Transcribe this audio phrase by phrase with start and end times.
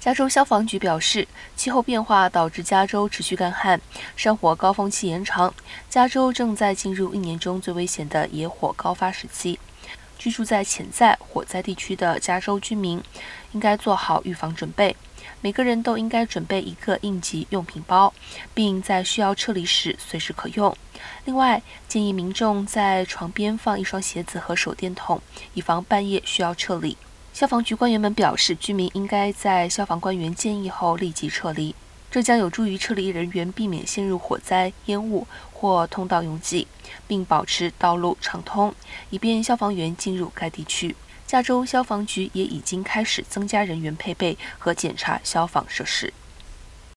[0.00, 1.26] 加州消防局表示，
[1.56, 3.80] 气候变化导致加州持续干旱，
[4.16, 5.52] 山火高峰期延长，
[5.90, 9.58] 加州正在进入一年中最危险的野火高发时期。
[10.16, 13.00] 居住在潜在火灾地区的加州居民
[13.52, 14.94] 应该做好预防准备，
[15.40, 18.12] 每个人都应该准备一个应急用品包，
[18.54, 20.76] 并在需要撤离时随时可用。
[21.24, 25.20] 另外，建议民众在床边放一双鞋子和手电筒，
[25.54, 26.96] 以防半夜需要撤离。
[27.38, 31.72] 消防局官员们表示，居民应该在消防官员建议后立即撤离，
[32.10, 36.66] 这将有助于撤离人员避免陷入火灾、烟雾或通道拥挤，
[37.06, 38.74] 并保持道路畅通，
[39.10, 40.96] 以便消防员进入该地区。
[41.28, 46.12] 加州消防局也已经开始增加人员配备和检查消防设施。